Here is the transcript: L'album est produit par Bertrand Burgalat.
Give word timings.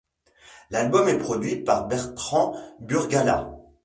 L'album 0.71 1.07
est 1.09 1.19
produit 1.19 1.57
par 1.57 1.87
Bertrand 1.87 2.55
Burgalat. 2.79 3.51